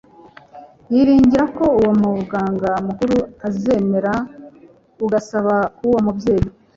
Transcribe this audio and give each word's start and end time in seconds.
yiringira 0.91 1.43
ko 1.57 1.63
uwo 1.79 1.91
Muganga 2.03 2.71
mukuru 2.87 3.15
azemera 3.47 4.13
ugusaba 5.03 5.55
k'uwo 5.75 5.99
mubyeyi'. 6.05 6.49